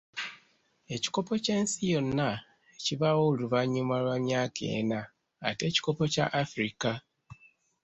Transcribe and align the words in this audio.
Ekikopo 0.95 1.33
ky'ensi 1.43 1.79
yonna 1.91 2.29
kibaawo 2.83 3.21
buli 3.27 3.37
luvannyuma 3.41 3.95
lwa 4.03 4.17
myaka 4.25 4.63
ena 4.79 4.99
ate 5.47 5.63
ekikopo 5.69 6.03
kya 6.13 6.25
Afirika? 6.41 6.91